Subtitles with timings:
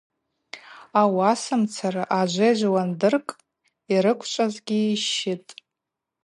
[1.01, 3.39] Ауасамцара ажвежв уандыркӏ
[3.93, 5.49] йрыквчӏвазгьи йщытӏ.